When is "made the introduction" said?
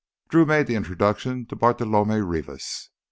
0.47-1.45